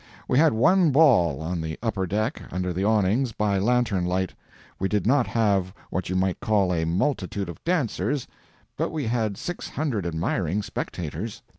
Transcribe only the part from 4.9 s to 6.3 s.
not have what you